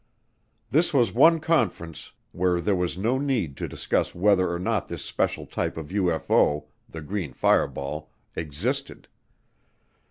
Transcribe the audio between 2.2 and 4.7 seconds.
where there was no need to discuss whether or